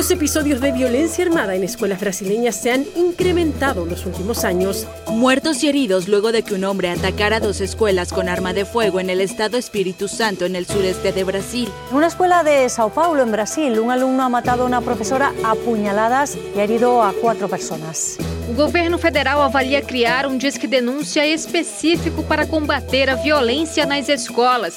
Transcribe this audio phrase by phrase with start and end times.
[0.00, 4.86] Los episodios de violencia armada en escuelas brasileñas se han incrementado en los últimos años.
[5.08, 8.98] Muertos y heridos luego de que un hombre atacara dos escuelas con arma de fuego
[8.98, 11.68] en el estado Espíritu Santo en el sureste de Brasil.
[11.90, 15.34] En una escuela de Sao Paulo, en Brasil, un alumno ha matado a una profesora
[15.44, 18.16] a puñaladas y ha herido a cuatro personas.
[18.50, 24.76] O governo federal avalia criar um disque denúncia específico para combater a violência nas escolas.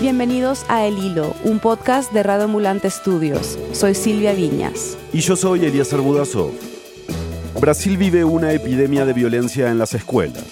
[0.00, 3.58] Bienvenidos a El Hilo, un podcast de Radio Ambulante Studios.
[3.72, 4.96] Soy Silvia Viñas.
[5.12, 6.52] Y yo soy Eliezer Budasov.
[7.60, 10.42] Brasil vive una epidemia de violencia en las escuelas.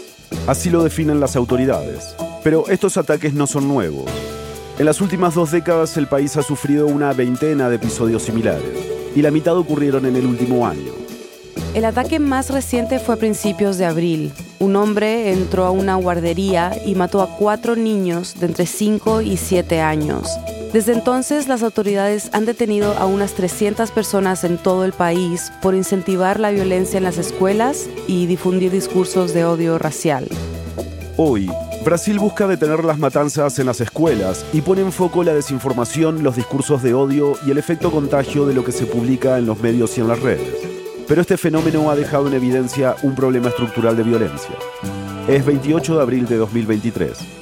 [0.47, 2.15] Así lo definen las autoridades.
[2.45, 4.11] Pero estos ataques no son nuevos.
[4.79, 8.87] En las últimas dos décadas el país ha sufrido una veintena de episodios similares,
[9.17, 10.93] y la mitad ocurrieron en el último año.
[11.73, 14.31] El ataque más reciente fue a principios de abril.
[14.61, 19.37] Un hombre entró a una guardería y mató a cuatro niños de entre 5 y
[19.37, 20.29] 7 años.
[20.73, 25.77] Desde entonces, las autoridades han detenido a unas 300 personas en todo el país por
[25.77, 30.29] incentivar la violencia en las escuelas y difundir discursos de odio racial.
[31.17, 31.49] Hoy,
[31.85, 36.35] Brasil busca detener las matanzas en las escuelas y pone en foco la desinformación, los
[36.35, 39.97] discursos de odio y el efecto contagio de lo que se publica en los medios
[39.97, 40.68] y en las redes.
[41.09, 44.55] Pero este fenómeno ha dejado en evidencia un problema estructural de violencia.
[45.27, 47.38] Es 28 de abril de 2023.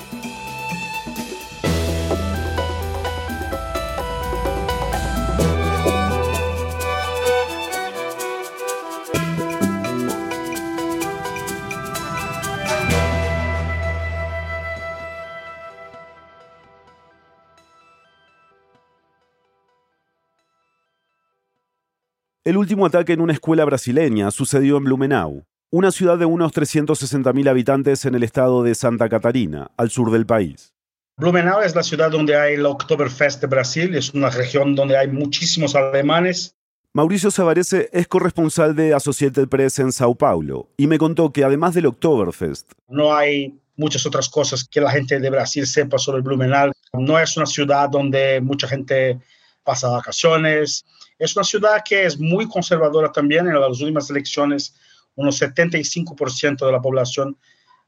[22.47, 27.49] El último ataque en una escuela brasileña sucedió en Blumenau, una ciudad de unos 360.000
[27.49, 30.73] habitantes en el estado de Santa Catarina, al sur del país.
[31.17, 35.09] Blumenau es la ciudad donde hay el Oktoberfest de Brasil, es una región donde hay
[35.09, 36.55] muchísimos alemanes.
[36.93, 41.75] Mauricio Savarese es corresponsal de Associated Press en Sao Paulo y me contó que además
[41.75, 46.71] del Oktoberfest, no hay muchas otras cosas que la gente de Brasil sepa sobre Blumenau.
[46.93, 49.19] No es una ciudad donde mucha gente
[49.65, 50.85] pasa vacaciones.
[51.19, 53.47] Es una ciudad que es muy conservadora también.
[53.47, 54.75] En las últimas elecciones,
[55.15, 57.37] unos 75% de la población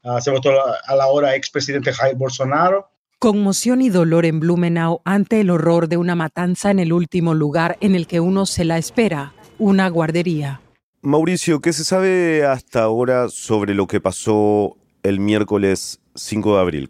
[0.03, 2.89] uh, se votó a la hora expresidente Jair Bolsonaro.
[3.19, 7.77] Conmoción y dolor en Blumenau ante el horror de una matanza en el último lugar
[7.81, 10.61] en el que uno se la espera, una guardería.
[11.01, 16.89] Mauricio, ¿qué se sabe hasta ahora sobre lo que pasó el miércoles 5 de abril?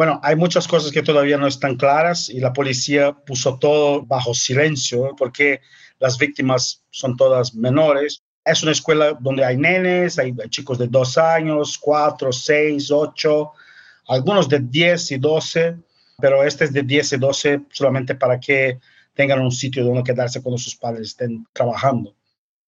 [0.00, 4.32] Bueno, hay muchas cosas que todavía no están claras y la policía puso todo bajo
[4.32, 5.60] silencio porque
[5.98, 8.22] las víctimas son todas menores.
[8.42, 13.52] Es una escuela donde hay nenes, hay chicos de dos años, cuatro, seis, ocho,
[14.08, 15.76] algunos de diez y doce,
[16.18, 18.80] pero este es de diez y doce solamente para que
[19.12, 22.14] tengan un sitio donde quedarse cuando sus padres estén trabajando.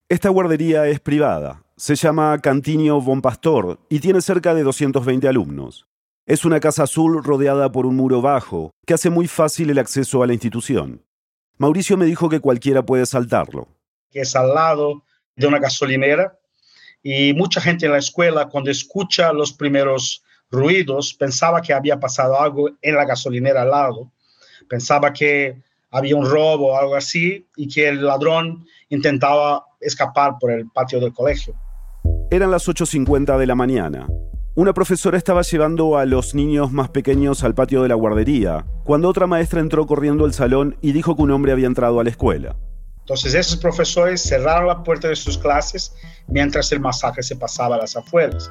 [0.07, 5.87] Esta guardería es privada, se llama Cantinio Bon Pastor y tiene cerca de 220 alumnos.
[6.25, 10.23] Es una casa azul rodeada por un muro bajo, que hace muy fácil el acceso
[10.23, 11.05] a la institución.
[11.59, 13.67] Mauricio me dijo que cualquiera puede saltarlo.
[14.13, 15.03] Es al lado
[15.35, 16.39] de una gasolinera
[17.03, 22.41] y mucha gente en la escuela cuando escucha los primeros ruidos pensaba que había pasado
[22.41, 24.13] algo en la gasolinera al lado,
[24.69, 30.53] pensaba que había un robo o algo así y que el ladrón intentaba escapar por
[30.53, 31.55] el patio del colegio.
[32.31, 34.07] Eran las 8.50 de la mañana.
[34.55, 39.09] Una profesora estaba llevando a los niños más pequeños al patio de la guardería, cuando
[39.09, 42.11] otra maestra entró corriendo al salón y dijo que un hombre había entrado a la
[42.11, 42.55] escuela.
[43.01, 45.95] Entonces esos profesores cerraron la puerta de sus clases
[46.29, 48.51] mientras el masacre se pasaba a las afueras.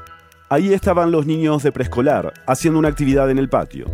[0.50, 3.86] Ahí estaban los niños de preescolar, haciendo una actividad en el patio.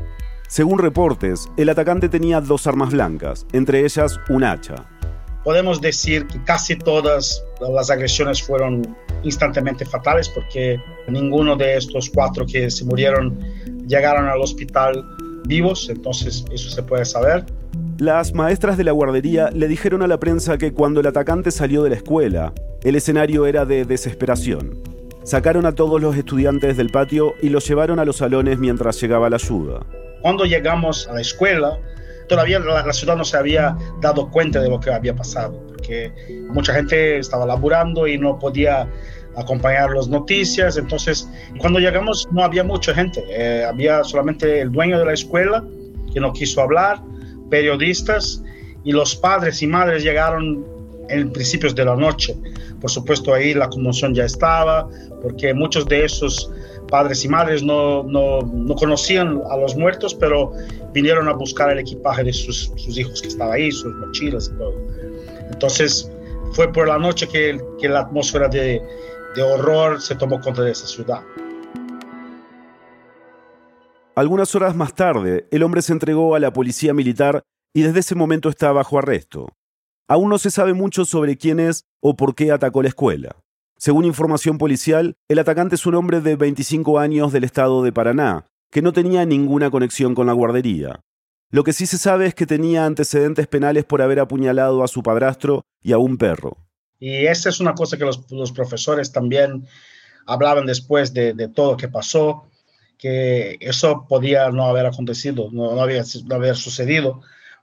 [0.48, 4.76] Según reportes, el atacante tenía dos armas blancas, entre ellas un hacha.
[5.44, 12.46] Podemos decir que casi todas las agresiones fueron instantáneamente fatales porque ninguno de estos cuatro
[12.46, 13.38] que se murieron
[13.88, 15.04] llegaron al hospital
[15.46, 17.46] vivos, entonces eso se puede saber.
[17.98, 21.84] Las maestras de la guardería le dijeron a la prensa que cuando el atacante salió
[21.84, 22.54] de la escuela,
[22.84, 24.80] el escenario era de desesperación.
[25.24, 29.30] Sacaron a todos los estudiantes del patio y los llevaron a los salones mientras llegaba
[29.30, 29.86] la ayuda.
[30.22, 31.80] Cuando llegamos a la escuela,
[32.30, 36.12] todavía la, ciudad no se había dado cuenta de lo que había pasado, porque
[36.50, 38.88] mucha gente estaba laburando y no podía
[39.36, 40.78] acompañar las noticias.
[40.78, 41.30] Entonces,
[41.60, 45.64] cuando llegamos no había mucha gente, eh, había solamente el dueño de la escuela
[46.14, 47.02] que no quiso hablar,
[47.50, 48.44] periodistas
[48.84, 50.66] y los padres y madres llegaron
[51.10, 52.36] en principios de la noche.
[52.82, 54.90] Por supuesto, ahí la conmoción ya estaba,
[55.22, 56.52] porque muchos de esos
[56.88, 60.54] padres y madres no, no, no conocían a los muertos, pero
[60.94, 64.58] vinieron a buscar el equipaje de sus, sus, hijos que estaba ahí, sus mochilas y
[64.58, 64.74] todo.
[65.52, 66.12] Entonces,
[66.54, 68.82] fue por la noche que, la atmósfera de,
[69.42, 71.22] horror se tomó contra esa ciudad.
[74.16, 78.16] Algunas horas más tarde, el hombre se entregó a la policía militar y desde ese
[78.16, 79.50] momento está bajo arresto.
[80.08, 83.36] Aún no se sabe mucho sobre quién es o por qué atacó la escuela.
[83.78, 88.46] Según información policial, el atacante es un hombre de 25 años del estado de Paraná,
[88.72, 91.02] que no tenía ninguna conexión con la guardería.
[91.50, 95.02] Lo que sí se sabe es que tenía antecedentes penales por haber apuñalado a su
[95.02, 96.58] padrastro y a un perro.
[97.00, 99.66] Y esa es una cosa que los, profesores también
[100.26, 102.50] hablaban después de, todo lo que pasó,
[102.98, 107.22] que eso podía no haber acontecido, no, había, haber sucedido,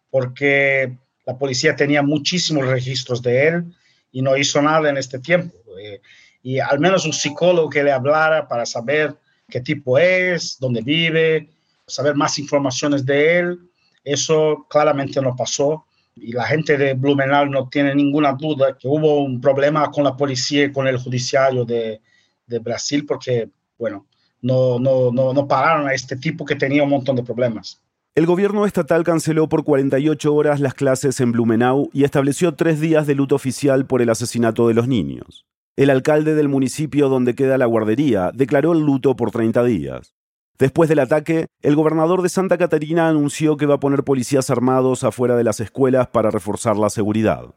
[0.09, 0.97] porque
[1.27, 3.65] la policía tenía muchísimos registros de él
[4.13, 5.57] y no hizo nada en este tiempo.
[5.79, 6.01] Eh,
[6.43, 9.17] y al menos un psicólogo que le hablara para saber
[9.49, 11.51] qué tipo es, dónde vive,
[11.87, 13.71] saber más informaciones de él,
[14.05, 15.87] eso claramente no pasó.
[16.17, 20.17] Y la gente de Blumenau no tiene ninguna duda que hubo un problema con la
[20.17, 22.01] policía y con el judiciario de,
[22.47, 24.07] de Brasil porque, bueno,
[24.43, 27.81] no, no, no, no pararon a este tipo que tenía un montón de problemas.
[28.15, 33.09] El gobierno estatal canceló por 48 horas las clases en Blumenau y estableció tres días
[33.09, 35.47] de luto oficial por el asesinato de los niños.
[35.77, 40.14] El alcalde del municipio donde queda la guardería declaró el luto por 30 días.
[40.59, 45.03] Después del ataque, el gobernador de Santa Catarina anunció que va a poner policías armados
[45.03, 47.55] afuera de las escuelas para reforzar la seguridad.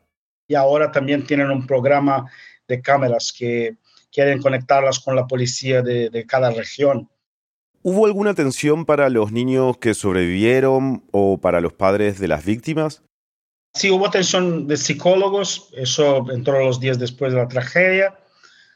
[0.48, 2.26] Y ahora también tienen un programa
[2.68, 3.78] de cámaras que
[4.12, 7.10] quieren conectarlas con la policía de, de cada región
[7.90, 13.02] ¿Hubo alguna atención para los niños que sobrevivieron o para los padres de las víctimas?
[13.76, 18.20] Sí, hubo atención de psicólogos, eso entró los días después de la tragedia.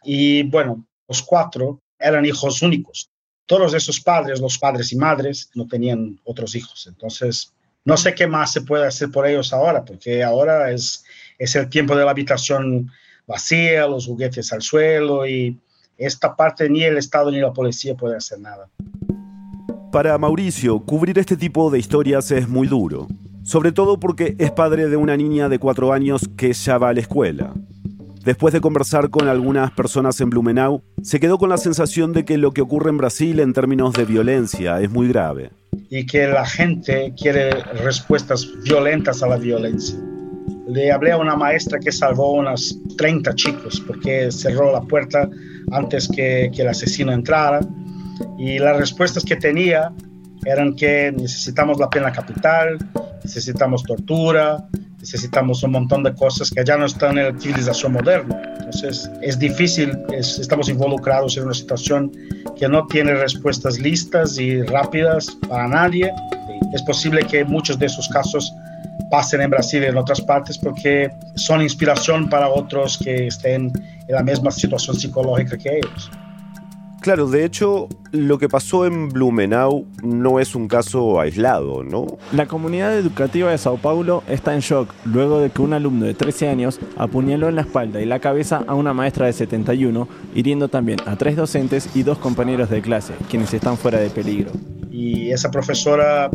[0.06, 3.11] Y bueno, los cuatro eran hijos únicos.
[3.46, 6.88] Todos esos padres, los padres y madres, no tenían otros hijos.
[6.88, 7.54] Entonces,
[7.84, 11.04] no sé qué más se puede hacer por ellos ahora, porque ahora es,
[11.40, 12.92] es el tiempo de la habitación
[13.28, 15.60] vacía, los juguetes al suelo y
[15.98, 18.70] esta parte ni el Estado ni la policía pueden hacer nada.
[19.92, 23.08] Para Mauricio, cubrir este tipo de historias es muy duro,
[23.44, 26.94] sobre todo porque es padre de una niña de cuatro años que ya va a
[26.94, 27.54] la escuela.
[28.24, 32.38] Después de conversar con algunas personas en Blumenau, se quedó con la sensación de que
[32.38, 35.50] lo que ocurre en Brasil en términos de violencia es muy grave.
[35.90, 37.50] Y que la gente quiere
[37.84, 40.00] respuestas violentas a la violencia.
[40.68, 45.28] Le hablé a una maestra que salvó unos 30 chicos porque cerró la puerta
[45.72, 47.62] antes que el asesino entrara
[48.38, 49.92] y las respuestas que tenía
[50.46, 52.78] eran que necesitamos la pena capital,
[53.24, 54.68] necesitamos tortura,
[55.02, 58.42] necesitamos un montón de cosas que ya no están en la civilización moderna.
[58.60, 62.12] Entonces es difícil, estamos involucrados en una situación
[62.56, 66.14] que no tiene respuestas listas y rápidas para nadie.
[66.74, 68.54] Es posible que muchos de esos casos
[69.10, 73.72] pasen en Brasil y en otras partes porque son inspiración para otros que estén
[74.08, 76.12] en la misma situación psicológica que ellos.
[77.02, 82.06] Claro, de hecho, lo que pasó en Blumenau no es un caso aislado, ¿no?
[82.32, 86.14] La comunidad educativa de Sao Paulo está en shock luego de que un alumno de
[86.14, 90.68] 13 años apuñaló en la espalda y la cabeza a una maestra de 71, hiriendo
[90.68, 94.52] también a tres docentes y dos compañeros de clase, quienes están fuera de peligro.
[94.92, 96.30] Y esa profesora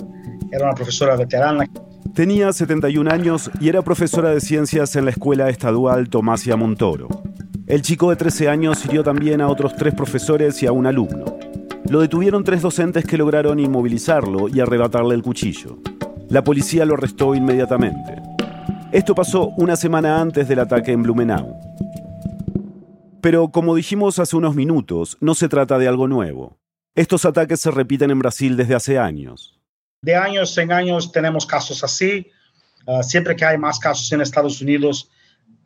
[0.51, 1.65] era una profesora veterana.
[2.12, 7.25] Tenía 71 años y era profesora de ciencias en la escuela estadual Tomasia Montoro.
[7.66, 11.37] El chico de 13 años hirió también a otros tres profesores y a un alumno.
[11.88, 15.78] Lo detuvieron tres docentes que lograron inmovilizarlo y arrebatarle el cuchillo.
[16.28, 18.23] La policía lo arrestó inmediatamente.
[18.92, 21.56] Esto pasó una semana antes del ataque en Blumenau.
[23.20, 26.61] Pero como dijimos hace unos minutos, no se trata de algo nuevo.
[26.94, 29.58] Estos ataques se repiten en Brasil desde hace años.
[30.02, 32.28] De años en años tenemos casos así.
[32.87, 35.11] Ah, siempre que hay más casos en Estados Unidos,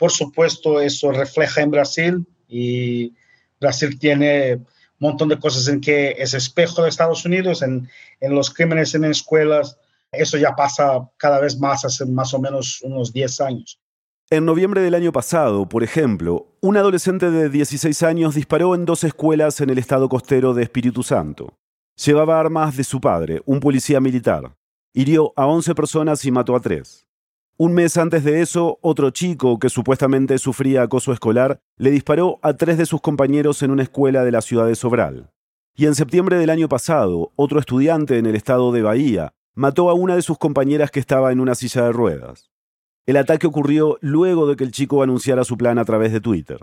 [0.00, 3.12] por supuesto, eso refleja en Brasil y
[3.60, 4.64] Brasil tiene un
[4.98, 7.86] montón de cosas en que es espejo de Estados Unidos, en,
[8.18, 9.76] en los crímenes en escuelas.
[10.10, 13.78] Eso ya pasa cada vez más hace más o menos unos 10 años.
[14.30, 19.04] En noviembre del año pasado, por ejemplo, un adolescente de 16 años disparó en dos
[19.04, 21.58] escuelas en el estado costero de Espíritu Santo.
[22.02, 24.54] Llevaba armas de su padre, un policía militar.
[24.94, 27.06] Hirió a 11 personas y mató a 3.
[27.62, 32.54] Un mes antes de eso, otro chico que supuestamente sufría acoso escolar le disparó a
[32.54, 35.30] tres de sus compañeros en una escuela de la ciudad de Sobral.
[35.76, 39.92] Y en septiembre del año pasado, otro estudiante en el estado de Bahía mató a
[39.92, 42.50] una de sus compañeras que estaba en una silla de ruedas.
[43.04, 46.60] El ataque ocurrió luego de que el chico anunciara su plan a través de Twitter.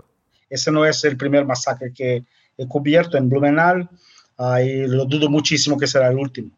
[0.50, 2.24] Ese no es el primer masacre que
[2.56, 3.88] he cubierto en Blumenau
[4.88, 6.57] lo dudo muchísimo que será el último.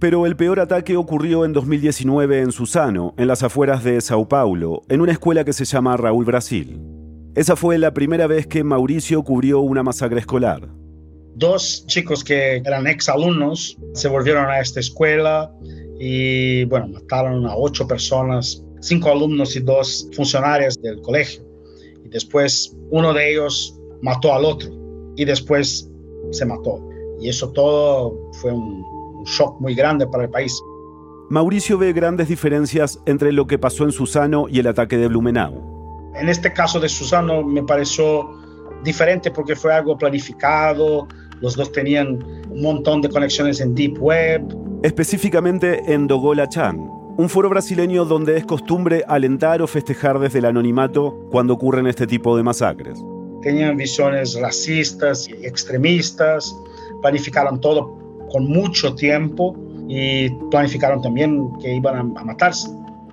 [0.00, 4.82] Pero el peor ataque ocurrió en 2019 en Susano, en las afueras de Sao Paulo,
[4.88, 6.80] en una escuela que se llama Raúl Brasil.
[7.34, 10.66] Esa fue la primera vez que Mauricio cubrió una masacre escolar.
[11.34, 15.52] Dos chicos que eran exalumnos se volvieron a esta escuela
[15.98, 21.42] y, bueno, mataron a ocho personas, cinco alumnos y dos funcionarios del colegio.
[22.06, 24.70] Y después uno de ellos mató al otro
[25.16, 25.90] y después
[26.30, 26.82] se mató.
[27.20, 28.82] Y eso todo fue un,
[29.24, 30.60] shock muy grande para el país.
[31.30, 36.10] Mauricio ve grandes diferencias entre lo que pasó en Susano y el ataque de Blumenau.
[36.16, 38.28] En este caso de Susano me pareció
[38.82, 41.06] diferente porque fue algo planificado,
[41.40, 42.18] los dos tenían
[42.50, 44.42] un montón de conexiones en Deep Web.
[44.82, 46.78] Específicamente en Dogola Chan,
[47.16, 52.06] un foro brasileño donde es costumbre alentar o festejar desde el anonimato cuando ocurren este
[52.06, 52.98] tipo de masacres.
[53.42, 56.54] Tenían visiones racistas y extremistas,
[57.02, 57.99] planificaron todo
[58.30, 59.56] con mucho tiempo
[59.88, 62.68] y planificaron también que iban a, matarse.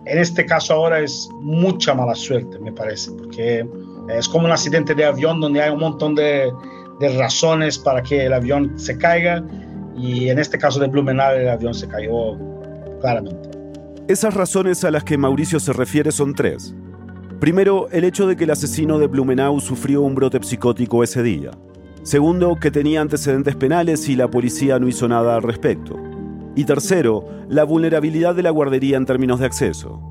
[0.06, 3.68] En este caso ahora es mucha mala suerte, me parece, porque
[4.10, 6.52] es como un accidente de avión donde hay un montón de,
[7.18, 9.44] razones para que el avión se caiga
[9.96, 12.36] y en este caso de Blumenau el avión se cayó
[13.02, 13.50] claramente.
[14.08, 16.74] Esas razones a las que Mauricio se refiere son tres.
[17.40, 21.52] Primero, el hecho de que el asesino de Blumenau sufrió un brote psicótico ese día.
[22.08, 25.98] Segundo, que tenía antecedentes penales y la policía no hizo nada al respecto.
[26.56, 30.02] Y tercero, la vulnerabilidad de la guardería en términos de acceso.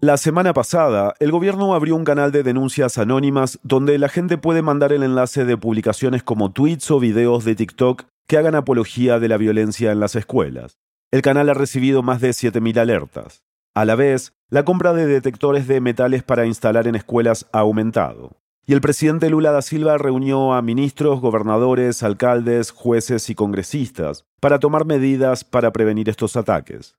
[0.00, 4.62] La semana pasada, el gobierno abrió un canal de denuncias anónimas donde la gente puede
[4.62, 9.28] mandar el enlace de publicaciones como tweets o videos de TikTok que hagan apología de
[9.28, 10.78] la violencia en las escuelas.
[11.10, 13.44] El canal ha recibido más de 7.000 alertas.
[13.74, 18.43] A la vez, la compra de detectores de metales para instalar en escuelas ha aumentado.
[18.66, 24.58] Y el presidente Lula da Silva reunió a ministros, gobernadores, alcaldes, jueces y congresistas para
[24.58, 26.94] tomar medidas para prevenir estos ataques.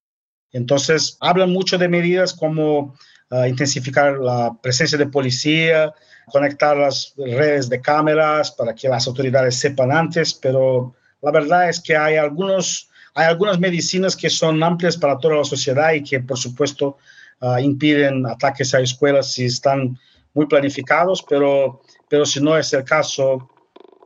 [0.52, 2.96] Entonces, hablan mucho de medidas como
[3.32, 5.92] ah, intensificar la presencia de policía,
[6.28, 11.80] conectar las redes de cámaras para que las autoridades sepan antes, pero la verdad es
[11.80, 16.20] que hay, algunos, hay algunas medicinas que son amplias para toda la sociedad y que,
[16.20, 16.98] por supuesto,
[17.42, 19.98] ah, impiden ataques a escuelas si están
[20.36, 23.50] muy planificados, pero, pero si no es el caso,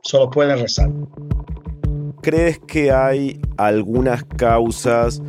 [0.02, 0.88] solo pueden rezar.
[2.22, 5.22] ¿Crees que hay algunas causas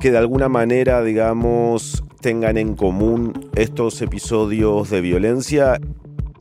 [0.00, 5.78] que de alguna manera, digamos, tengan en común estos episodios de violencia?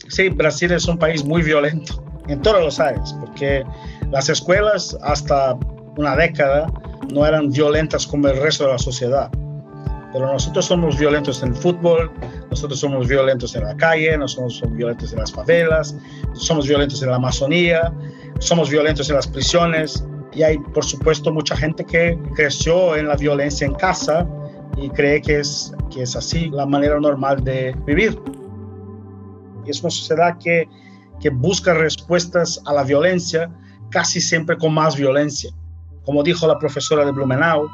[0.08, 3.64] Sí, Brasil es un país muy violento en todos los áreas, porque
[4.12, 5.58] las escuelas hasta
[5.98, 6.72] una década
[7.14, 9.30] no eran violentas como el resto de la sociedad.
[10.14, 12.12] Pero nosotros somos violentos en fútbol,
[12.56, 15.94] nosotros somos violentos en la calle, nosotros somos violentos en las favelas,
[16.32, 17.94] somos violentos en la Amazonía,
[18.40, 20.06] somos violentos en las prisiones.
[20.32, 24.26] Y hay, por supuesto, mucha gente que creció en la violencia en casa
[24.78, 28.18] y cree que es, que es así la manera normal de vivir.
[29.66, 30.70] Y es una sociedad que,
[31.20, 33.52] que busca respuestas a la violencia
[33.90, 35.52] casi siempre con más violencia.
[36.06, 37.68] Como dijo la profesora de Blumenau,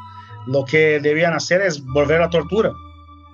[0.47, 2.71] lo que debían hacer es volver a la tortura.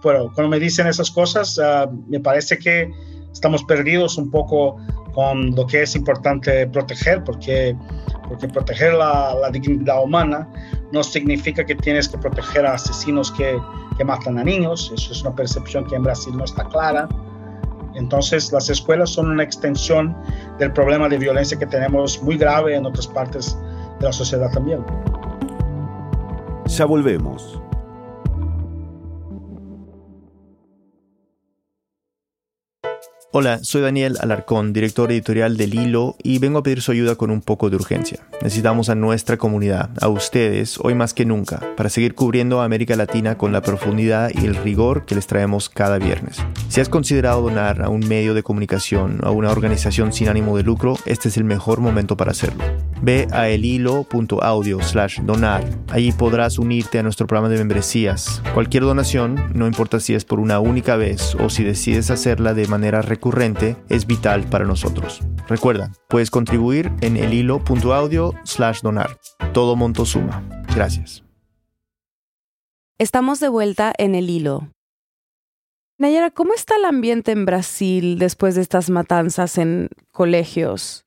[0.03, 2.91] Pero cuando me dicen esas cosas, ah, me parece que
[3.31, 4.77] estamos perdidos un poco
[5.13, 7.75] con lo que es importante proteger, porque,
[8.27, 10.47] porque proteger la, la dignidad humana
[10.91, 13.59] no significa que tienes que proteger a asesinos que,
[13.97, 14.91] que matan a niños.
[14.93, 17.09] Eso es una percepción que en Brasil no está clara.
[17.95, 20.15] Entonces, las escuelas son una extensión
[20.59, 23.57] del problema de violencia que tenemos muy grave en otras partes
[23.99, 24.85] de la sociedad también.
[26.67, 27.59] Ya volvemos.
[33.33, 37.29] Hola, soy Daniel Alarcón, director editorial del Hilo, y vengo a pedir su ayuda con
[37.29, 38.25] un poco de urgencia.
[38.41, 42.95] Necesitamos a nuestra comunidad, a ustedes, hoy más que nunca, para seguir cubriendo a América
[42.95, 46.37] Latina con la profundidad y el rigor que les traemos cada viernes.
[46.69, 50.55] Si has considerado donar a un medio de comunicación o a una organización sin ánimo
[50.55, 52.63] de lucro, este es el mejor momento para hacerlo.
[53.01, 55.63] Ve a elhilo.audio slash donar.
[55.89, 58.41] Allí podrás unirte a nuestro programa de membresías.
[58.53, 62.67] Cualquier donación, no importa si es por una única vez o si decides hacerla de
[62.67, 65.21] manera recurrente, es vital para nosotros.
[65.47, 69.17] Recuerda, puedes contribuir en elhilo.audio slash donar.
[69.53, 70.43] Todo monto suma.
[70.75, 71.23] Gracias.
[72.99, 74.69] Estamos de vuelta en el hilo.
[75.99, 81.06] Nayara, ¿cómo está el ambiente en Brasil después de estas matanzas en colegios?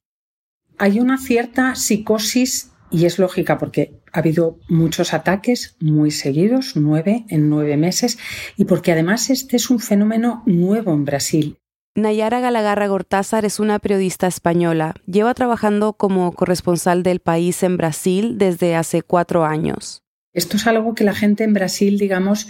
[0.81, 7.27] Hay una cierta psicosis y es lógica porque ha habido muchos ataques muy seguidos, nueve
[7.29, 8.19] en nueve meses,
[8.57, 11.59] y porque además este es un fenómeno nuevo en Brasil.
[11.95, 14.95] Nayara Galagarra Gortázar es una periodista española.
[15.07, 20.03] Lleva trabajando como corresponsal del país en Brasil desde hace cuatro años.
[20.33, 22.49] Esto es algo que la gente en Brasil, digamos,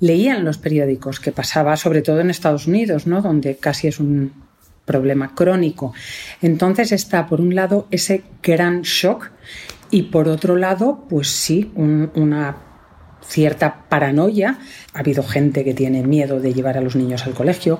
[0.00, 3.22] leía en los periódicos, que pasaba sobre todo en Estados Unidos, ¿no?
[3.22, 4.47] donde casi es un
[4.88, 5.94] problema crónico.
[6.42, 9.30] Entonces está, por un lado, ese gran shock
[9.92, 12.56] y por otro lado, pues sí, una
[13.24, 14.58] cierta paranoia.
[14.94, 17.78] Ha habido gente que tiene miedo de llevar a los niños al colegio.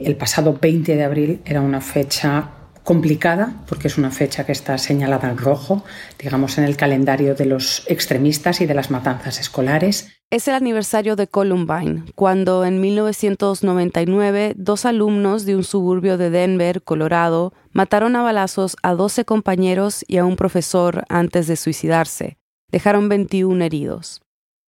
[0.00, 2.50] El pasado 20 de abril era una fecha
[2.84, 5.84] complicada porque es una fecha que está señalada en rojo,
[6.18, 10.08] digamos, en el calendario de los extremistas y de las matanzas escolares.
[10.30, 16.82] Es el aniversario de Columbine, cuando en 1999 dos alumnos de un suburbio de Denver,
[16.82, 22.38] Colorado, mataron a balazos a 12 compañeros y a un profesor antes de suicidarse.
[22.70, 24.22] Dejaron 21 heridos.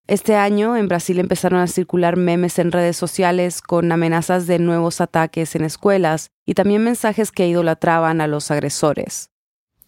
[0.06, 5.00] Este año en Brasil empezaron a circular memes en redes sociales con amenazas de nuevos
[5.00, 9.30] ataques en escuelas y también mensajes que idolatraban a los agresores.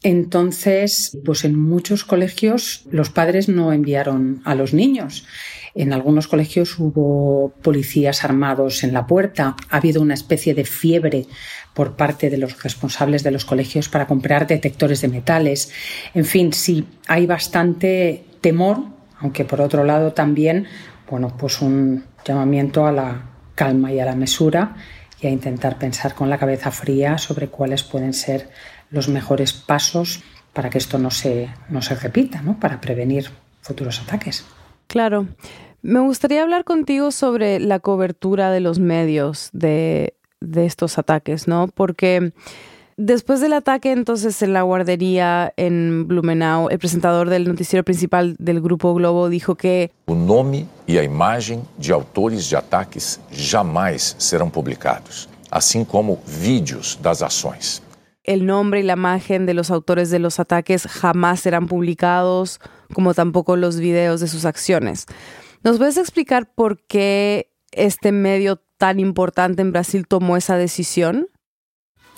[0.02, 5.26] Entonces, pues en muchos colegios los padres no enviaron a los niños.
[5.74, 9.54] En algunos colegios hubo policías armados en la puerta.
[9.68, 11.26] Ha habido una especie de fiebre
[11.74, 15.72] por parte de los responsables de los colegios para comprar detectores de metales.
[16.14, 20.66] En fin, sí, hay bastante temor aunque por otro lado también,
[21.10, 23.22] bueno, pues un llamamiento a la
[23.54, 24.76] calma y a la mesura
[25.20, 28.50] y a intentar pensar con la cabeza fría sobre cuáles pueden ser
[28.90, 32.58] los mejores pasos para que esto no se, no se repita, ¿no?
[32.58, 33.30] para prevenir
[33.60, 34.44] futuros ataques.
[34.86, 35.26] Claro.
[35.82, 41.68] Me gustaría hablar contigo sobre la cobertura de los medios de, de estos ataques, ¿no?
[41.68, 42.32] Porque
[42.98, 48.62] Después del ataque entonces en la guardería en Blumenau, el presentador del noticiero principal del
[48.62, 54.48] Grupo Globo dijo que o nome e a imagem de autores de ataques jamais serão
[54.48, 57.82] publicados, assim como vídeos das ações.
[58.24, 62.60] El nombre y la imagen de los autores de los ataques jamás serán publicados,
[62.94, 65.04] como tampoco los videos de sus acciones.
[65.62, 71.28] ¿Nos puedes explicar por qué este medio tan importante en Brasil tomó esa decisión?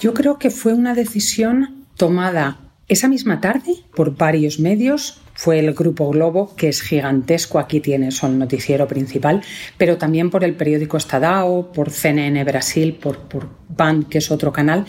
[0.01, 5.21] Yo creo que fue una decisión tomada esa misma tarde por varios medios.
[5.35, 9.43] Fue el Grupo Globo, que es gigantesco, aquí tiene su noticiero principal,
[9.77, 14.53] pero también por el periódico Estadao, por CNN Brasil, por, por Band, que es otro
[14.53, 14.87] canal,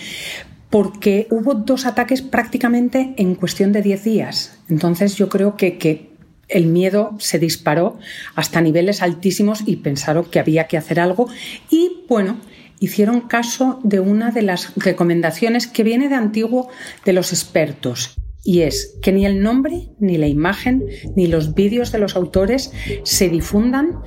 [0.70, 4.60] porque hubo dos ataques prácticamente en cuestión de 10 días.
[4.70, 6.10] Entonces yo creo que, que
[6.48, 8.00] el miedo se disparó
[8.36, 11.28] hasta niveles altísimos y pensaron que había que hacer algo.
[11.70, 12.38] Y bueno,
[12.80, 16.70] hicieron caso de una de las recomendaciones que viene de antiguo
[17.06, 18.16] de los expertos.
[18.44, 22.72] Y es que ni el nombre, ni la imagen, ni los vídeos de los autores
[23.04, 24.00] se difundan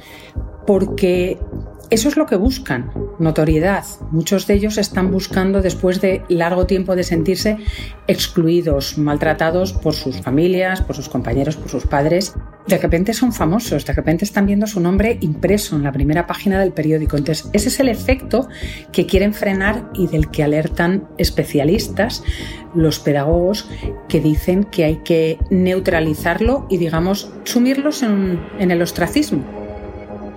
[0.66, 1.38] porque
[1.92, 3.84] eso es lo que buscan, notoriedad.
[4.10, 7.58] Muchos de ellos están buscando, después de largo tiempo de sentirse
[8.06, 12.34] excluidos, maltratados por sus familias, por sus compañeros, por sus padres,
[12.66, 16.60] de repente son famosos, de repente están viendo su nombre impreso en la primera página
[16.60, 17.18] del periódico.
[17.18, 18.48] Entonces, ese es el efecto
[18.90, 22.24] que quieren frenar y del que alertan especialistas,
[22.74, 23.68] los pedagogos,
[24.08, 29.61] que dicen que hay que neutralizarlo y, digamos, sumirlos en, en el ostracismo.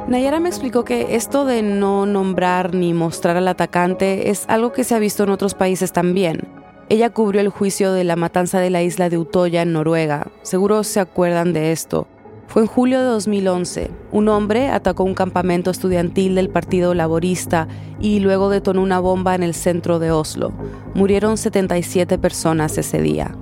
[0.07, 4.83] Nayara me explicó que esto de no nombrar ni mostrar al atacante es algo que
[4.83, 6.47] se ha visto en otros países también.
[6.89, 10.27] Ella cubrió el juicio de la matanza de la isla de Utoya en Noruega.
[10.43, 12.07] Seguro se acuerdan de esto.
[12.45, 13.89] Fue en julio de 2011.
[14.11, 17.67] Un hombre atacó un campamento estudiantil del Partido Laborista
[17.99, 20.53] y luego detonó una bomba en el centro de Oslo.
[20.93, 23.35] Murieron 77 personas ese día.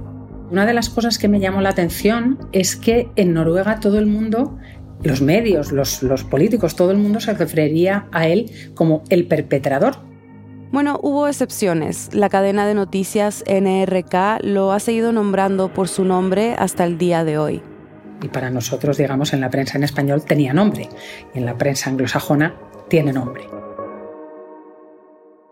[0.50, 4.06] Una de las cosas que me llamó la atención es que en Noruega todo el
[4.06, 4.56] mundo
[5.04, 9.98] los medios, los, políticos, todo el mundo se referiría a él como el perpetrador.
[10.72, 12.10] Bueno, hubo excepciones.
[12.14, 17.24] La cadena de noticias NRK lo ha seguido nombrando por su nombre hasta el día
[17.24, 17.62] de hoy.
[18.24, 20.90] Y para nosotros, digamos, en la prensa en español tenía nombre
[21.36, 22.56] y en la prensa anglosajona
[22.88, 23.44] tiene nombre.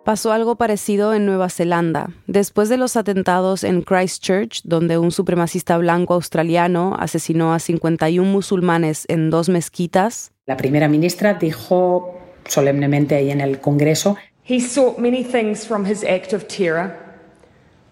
[0.03, 2.09] Pasó algo parecido en Nueva Zelanda.
[2.25, 9.05] Después de los atentados en Christchurch, donde un supremacista blanco australiano asesinó a 51 musulmanes
[9.09, 15.23] en dos mezquitas, la primera ministra dijo solemnemente ahí en el Congreso, He sought many
[15.23, 16.97] things from his act of terror,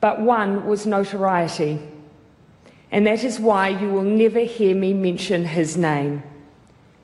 [0.01, 1.79] but one was notoriety.
[2.91, 6.23] And that is why you will never hear me mention his name.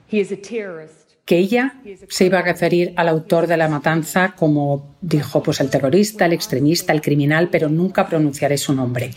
[0.08, 1.74] He is a terrorist que ella
[2.08, 6.32] se iba a referir al autor de la matanza como dijo, pues el terrorista, el
[6.32, 9.10] extremista, el criminal, pero nunca pronunciaré su nombre.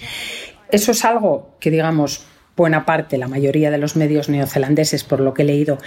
[0.72, 2.26] Eso es algo que, digamos,
[2.58, 5.78] buena parte, la mayoría de los medios neozelandeses, por lo que he leído,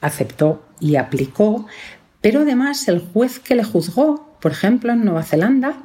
[0.00, 1.66] aceptó y aplicó,
[2.20, 5.82] pero además el juez que le juzgó, por ejemplo, en Nueva Zelanda,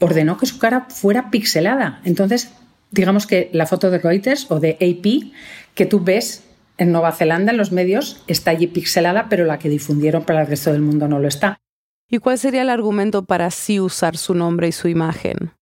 [0.00, 2.02] ordenó que su cara fuera pixelada.
[2.04, 2.52] Entonces,
[2.90, 5.32] digamos que la foto de Reuters o de AP
[5.74, 6.44] que tú ves
[6.80, 10.46] en Nueva Zelanda en los medios está allí pixelada, pero la que difundieron para el
[10.46, 11.60] resto del mundo no lo está.
[12.08, 15.52] ¿Y cuál sería el argumento para sí usar su nombre y su imagen?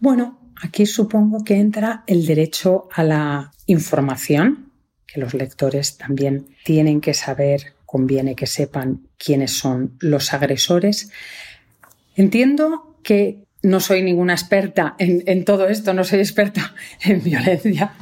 [0.00, 4.72] Bueno, aquí supongo que entra el derecho a la información,
[5.06, 11.10] que los lectores también tienen que saber, conviene que sepan quiénes son los agresores.
[12.16, 17.92] Entiendo que no soy ninguna experta en, en todo esto, no soy experta en violencia,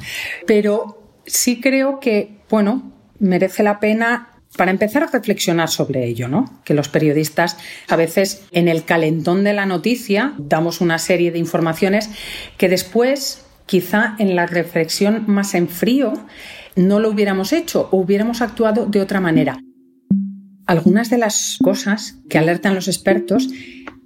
[0.45, 6.61] pero sí creo que, bueno, merece la pena para empezar a reflexionar sobre ello, ¿no?
[6.63, 7.57] Que los periodistas
[7.87, 12.09] a veces en el calentón de la noticia damos una serie de informaciones
[12.57, 16.13] que después, quizá en la reflexión más en frío,
[16.75, 19.59] no lo hubiéramos hecho o hubiéramos actuado de otra manera.
[20.65, 23.49] Algunas de las cosas que alertan los expertos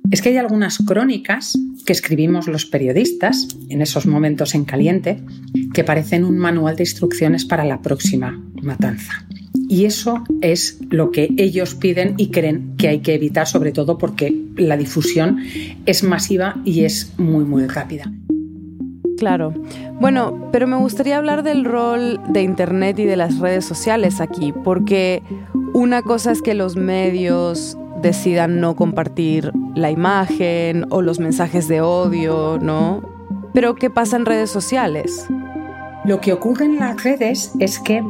[0.10, 5.22] es que hay algunas crónicas que escribimos los periodistas en esos momentos en caliente
[5.74, 9.26] que parecen un manual de instrucciones para la próxima matanza.
[9.68, 13.98] Y eso es lo que ellos piden y creen que hay que evitar, sobre todo
[13.98, 15.40] porque la difusión
[15.86, 18.12] es masiva y es muy, muy rápida.
[19.18, 19.54] Claro.
[20.00, 24.52] Bueno, pero me gustaría hablar del rol de Internet y de las redes sociales aquí,
[24.64, 25.22] porque
[25.74, 31.82] una cosa es que los medios decidan no compartir la imagen o los mensajes de
[31.82, 33.02] odio, ¿no?
[33.54, 35.28] Pero ¿qué pasa en redes sociales?
[36.06, 38.04] Lo que ocurre en las redes es que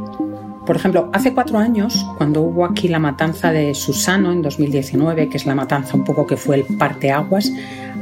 [0.65, 5.37] por ejemplo, hace cuatro años, cuando hubo aquí la matanza de Susano en 2019, que
[5.37, 7.51] es la matanza un poco que fue el parteaguas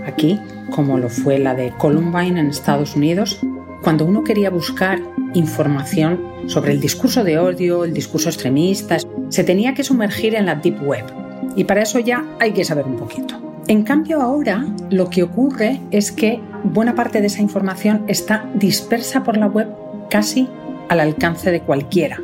[0.06, 3.40] aquí, como lo fue la de Columbine en Estados Unidos,
[3.82, 5.00] cuando uno quería buscar
[5.34, 8.98] información sobre el discurso de odio, el discurso extremista,
[9.30, 11.29] se tenía que sumergir en la Deep Web.
[11.60, 13.36] Y para eso ya hay que saber un poquito.
[13.68, 19.26] En cambio ahora lo que ocurre es que buena parte de esa información está dispersa
[19.26, 19.68] por la web
[20.10, 20.48] casi
[20.88, 22.18] al alcance de cualquiera.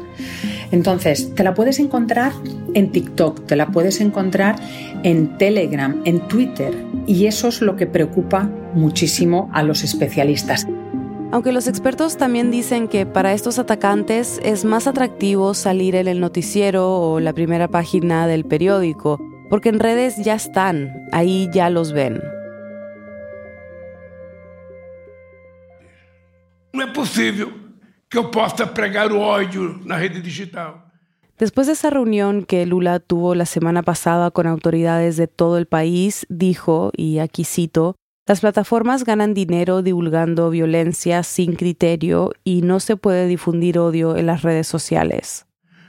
[0.71, 2.31] Entonces, te la puedes encontrar
[2.75, 4.55] en TikTok, te la puedes encontrar
[5.03, 6.73] en Telegram, en Twitter,
[7.05, 10.65] y eso es lo que preocupa muchísimo a los especialistas.
[11.35, 16.21] Aunque los expertos también dicen que para estos atacantes es más atractivo salir en el
[16.21, 19.19] noticiero o la primera página del periódico,
[19.49, 22.21] porque en redes ya están, ahí ya los ven.
[26.71, 27.47] No es posible
[28.07, 30.85] que yo pueda pregar odio en la red digital.
[31.37, 35.65] Después de esa reunión que Lula tuvo la semana pasada con autoridades de todo el
[35.65, 42.79] país, dijo, y aquí cito, las plataformas ganan dinero divulgando violencia sin criterio y no
[42.79, 45.45] se puede difundir odio en las redes sociales.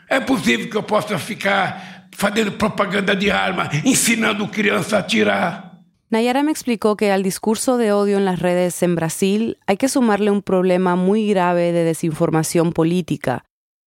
[0.08, 5.82] Es posible que yo pueda ficar haciendo propaganda de arma, ensinando crianças a tirar.
[6.10, 9.88] Nayara me explicó que al discurso de odio en las redes en Brasil hay que
[9.88, 13.44] sumarle un problema muy grave de desinformación política.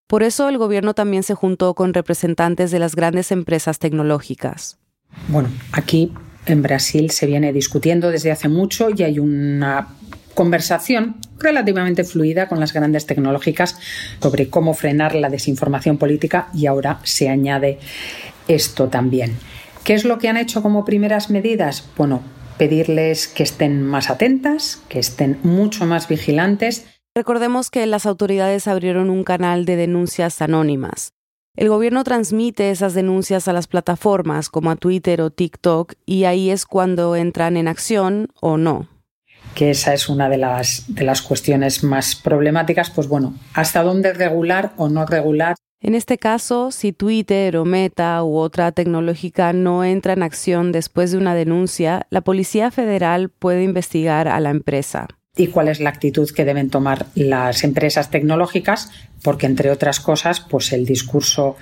[0.08, 4.78] Por eso el gobierno también se juntó con representantes de las grandes empresas tecnológicas.
[5.28, 6.12] Bueno, aquí
[6.46, 9.88] en Brasil se viene discutiendo desde hace mucho y hay una
[10.34, 13.78] conversación relativamente fluida con las grandes tecnológicas
[14.20, 17.78] sobre cómo frenar la desinformación política y ahora se añade
[18.48, 19.36] esto también.
[19.84, 21.88] ¿Qué es lo que han hecho como primeras medidas?
[21.96, 22.22] Bueno,
[22.58, 26.86] pedirles que estén más atentas, que estén mucho más vigilantes.
[27.14, 31.12] Recordemos que las autoridades abrieron un canal de denuncias anónimas.
[31.56, 36.50] El gobierno transmite esas denuncias a las plataformas como a Twitter o TikTok y ahí
[36.50, 38.88] es cuando entran en acción o no.
[39.54, 44.12] Que esa es una de las, de las cuestiones más problemáticas, pues bueno, hasta dónde
[44.12, 49.82] regular o no regular en este caso, si Twitter o Meta u otra tecnológica no
[49.82, 55.08] entra en acción después de una denuncia, la Policía Federal puede investigar a la empresa.
[55.36, 58.90] ¿Y cuál es la actitud que deben tomar las empresas tecnológicas?
[59.22, 61.56] Porque, entre otras cosas, pues el discurso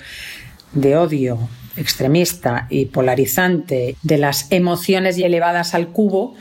[0.72, 6.34] de odio extremista y polarizante de las emociones elevadas al cubo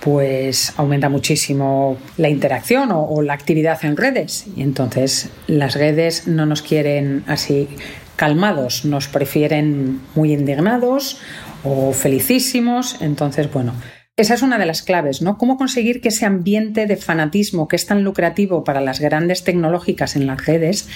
[0.00, 4.46] pues aumenta muchísimo la interacción o, la actividad en redes.
[4.56, 7.68] Y entonces las redes no nos quieren así
[8.16, 11.18] calmados, nos prefieren muy indignados
[11.64, 12.96] o felicísimos.
[13.02, 13.74] Entonces, bueno,
[14.20, 15.38] esa es una de las claves, ¿no?
[15.38, 20.16] Cómo conseguir que ese ambiente de fanatismo que es tan lucrativo para las grandes tecnológicas
[20.16, 20.88] en las redes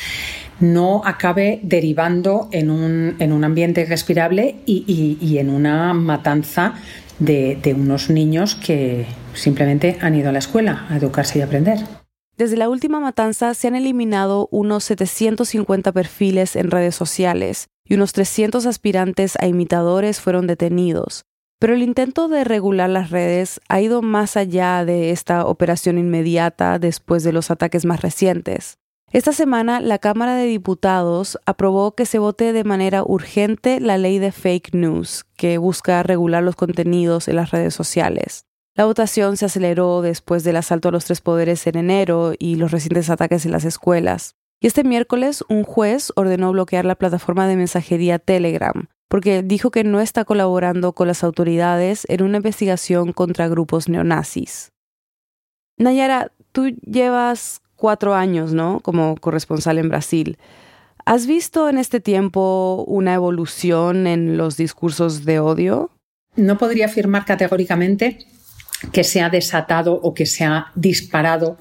[0.60, 6.74] no acabe derivando en un, en un ambiente irrespirable y, y en una matanza
[7.18, 11.78] de, unos niños que, simplemente han ido a la escuela a educarse y aprender.
[12.36, 18.12] Desde la última matanza se han eliminado unos 750 perfiles en redes sociales y unos
[18.12, 21.24] 300 aspirantes a imitadores fueron detenidos.
[21.64, 26.78] Pero el intento de regular las redes ha ido más allá de esta operación inmediata
[26.78, 28.76] después de los ataques más recientes.
[29.12, 34.18] Esta semana la Cámara de Diputados aprobó que se vote de manera urgente la ley
[34.18, 38.44] de fake news, que busca regular los contenidos en las redes sociales.
[38.74, 42.72] La votación se aceleró después del asalto a los tres poderes en enero y los
[42.72, 44.34] recientes ataques en las escuelas.
[44.60, 49.84] Y este miércoles un juez ordenó bloquear la plataforma de mensajería Telegram, porque dijo que
[49.84, 54.72] no está colaborando con las autoridades en una investigación contra grupos neonazis.
[55.76, 58.80] Nayara, tú llevas cuatro años, ¿no?
[58.80, 60.38] Como corresponsal en Brasil.
[61.04, 65.90] ¿Has visto en este tiempo una evolución en los discursos de odio?
[66.36, 68.18] No podría afirmar categóricamente
[68.92, 71.58] que se ha desatado o que se ha disparado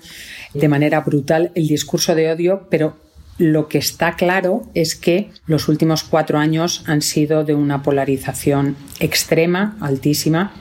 [0.54, 2.98] de manera brutal el discurso de odio, pero
[3.38, 8.76] lo que está claro es que los últimos cuatro años han sido de una polarización
[9.00, 10.52] extrema, altísima,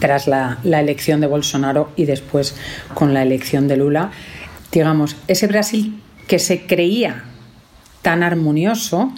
[0.00, 2.56] tras la, elección de Bolsonaro y después
[2.94, 4.10] con la elección de Lula.
[4.72, 7.24] Digamos, ese Brasil que se creía
[8.02, 9.12] tan armonioso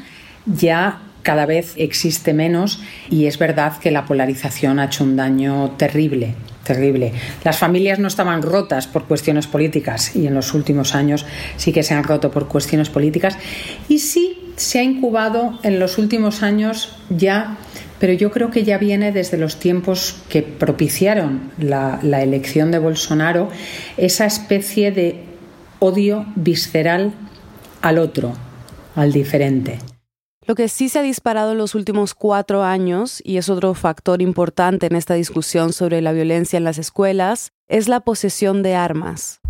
[0.45, 5.73] ya cada vez existe menos y es verdad que la polarización ha hecho un daño
[5.73, 6.35] terrible
[6.67, 7.13] terrible.
[7.45, 11.25] Las familias no estaban rotas por cuestiones políticas y en los últimos años
[11.57, 13.39] sí que se han roto por cuestiones políticas
[13.89, 17.57] y sí se ha incubado en los últimos años ya,
[18.01, 23.49] pero yo creo que ya viene desde los tiempos que propiciaron la, elección de Bolsonaro
[23.97, 25.25] esa especie de
[25.79, 27.13] odio visceral
[27.83, 28.33] al otro,
[28.95, 29.79] al diferente.
[30.47, 34.23] Lo que sí se ha disparado en los últimos cuatro años, y es otro factor
[34.23, 39.41] importante en esta discusión sobre la violencia en las escuelas, es la posesión de armas.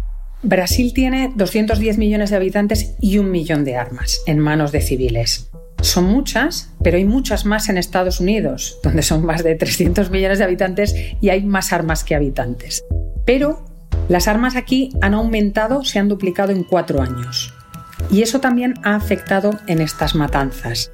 [0.42, 5.50] Brasil tiene 210 millones de habitantes y un millón de armas en manos de civiles.
[5.82, 10.38] Son muchas, pero hay muchas más en Estados Unidos, donde son más de 300 millones
[10.38, 12.82] de habitantes y hay más armas que habitantes.
[13.26, 13.66] Pero
[14.08, 17.52] las armas aquí han aumentado, se han duplicado en cuatro años.
[18.10, 20.90] Y eso también ha afectado en estas matanzas.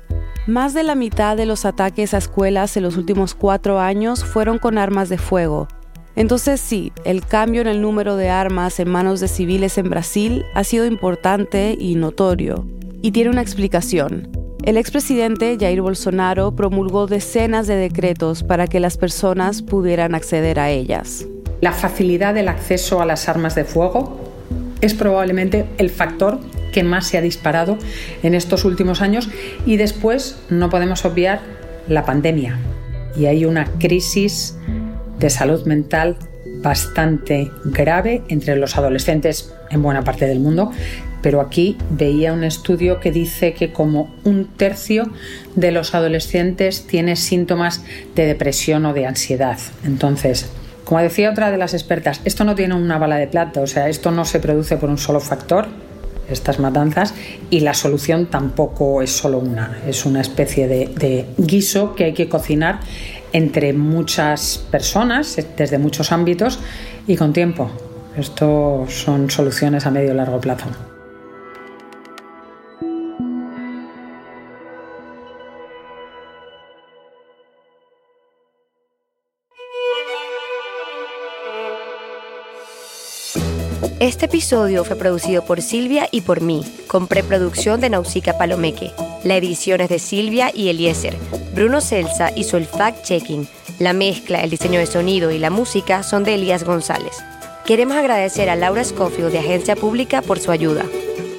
[0.46, 4.58] Más de la mitad de los ataques a escuelas en los últimos cuatro años fueron
[4.58, 5.68] con armas de fuego.
[6.16, 10.44] Entonces sí, el cambio en el número de armas en manos de civiles en Brasil
[10.54, 12.66] ha sido importante y notorio.
[13.02, 14.30] Y tiene una explicación.
[14.64, 20.70] El expresidente Jair Bolsonaro promulgó decenas de decretos para que las personas pudieran acceder a
[20.70, 21.26] ellas.
[21.60, 24.20] La facilidad del acceso a las armas de fuego
[24.80, 26.40] es probablemente el factor
[26.72, 27.78] que más se ha disparado
[28.22, 29.28] en estos últimos años.
[29.66, 31.40] Y después no podemos obviar
[31.88, 32.58] la pandemia.
[33.16, 34.56] Y hay una crisis
[35.18, 36.16] de salud mental
[36.62, 40.70] bastante grave entre los adolescentes en buena parte del mundo,
[41.22, 45.10] pero aquí veía un estudio que dice que como un tercio
[45.54, 47.82] de los adolescentes tiene síntomas
[48.14, 49.58] de depresión o de ansiedad.
[49.84, 50.50] Entonces,
[50.84, 53.88] como decía otra de las expertas, esto no tiene una bala de plata, o sea,
[53.88, 55.68] esto no se produce por un solo factor,
[56.28, 57.14] estas matanzas
[57.50, 62.28] y la solución tampoco es solo una, es una especie de, guiso que hay que
[62.28, 62.80] cocinar
[63.32, 66.58] entre muchas personas, desde muchos ámbitos
[67.06, 67.70] y con tiempo.
[68.16, 70.91] Esto son soluciones a medio y largo plazo.
[84.02, 88.90] Este episodio fue producido por Silvia y por mí, con preproducción de Nausica Palomeque.
[89.22, 91.16] La edición es de Silvia y Eliezer.
[91.54, 93.46] Bruno Celsa hizo el fact-checking.
[93.78, 97.22] La mezcla, el diseño de sonido y la música son de Elías González.
[97.64, 100.84] Queremos agradecer a Laura Scofield de Agencia Pública por su ayuda.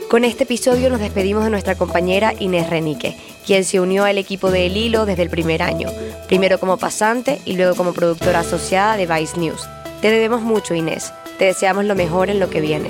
[0.09, 4.51] Con este episodio nos despedimos de nuestra compañera Inés Renique, quien se unió al equipo
[4.51, 5.89] de El Hilo desde el primer año,
[6.27, 9.67] primero como pasante y luego como productora asociada de Vice News.
[10.01, 11.11] Te debemos mucho, Inés.
[11.37, 12.89] Te deseamos lo mejor en lo que viene.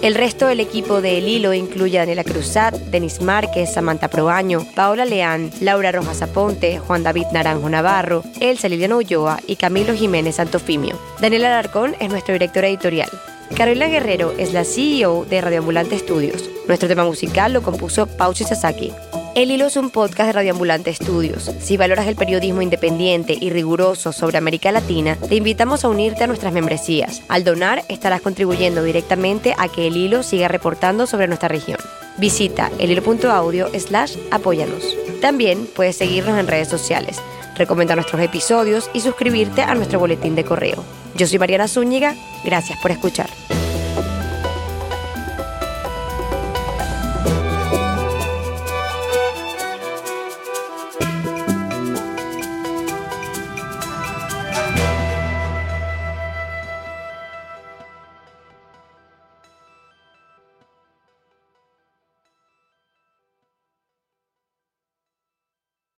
[0.00, 4.64] El resto del equipo de El Hilo incluye a Daniela Cruzat, Denis Márquez, Samantha Proaño,
[4.76, 10.36] Paola Leán, Laura Rojas Aponte, Juan David Naranjo Navarro, Elsa Liliana Ulloa y Camilo Jiménez
[10.36, 10.96] Santofimio.
[11.20, 13.10] Daniela Alarcón es nuestro director editorial.
[13.56, 16.48] Carolina Guerrero es la CEO de Radioambulante Studios.
[16.68, 18.92] Nuestro tema musical lo compuso Pauchi Sasaki.
[19.34, 21.50] El Hilo es un podcast de Radioambulante Estudios.
[21.60, 26.26] Si valoras el periodismo independiente y riguroso sobre América Latina, te invitamos a unirte a
[26.26, 27.22] nuestras membresías.
[27.28, 31.78] Al donar, estarás contribuyendo directamente a que El Hilo siga reportando sobre nuestra región.
[32.16, 34.82] Visita elhilo.audio slash apóyanos.
[35.20, 37.20] También puedes seguirnos en redes sociales,
[37.56, 40.84] recomendar nuestros episodios y suscribirte a nuestro boletín de correo.
[41.14, 43.28] Yo soy Mariana Zúñiga, gracias por escuchar.